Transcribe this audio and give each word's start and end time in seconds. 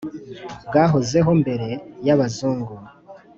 bwahozeho 0.67 1.31
mbere 1.41 1.67
y'Abazungu. 2.05 2.73